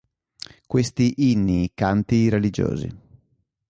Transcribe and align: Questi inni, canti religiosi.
Questi 0.65 1.13
inni, 1.31 1.69
canti 1.75 2.27
religiosi. 2.27 2.89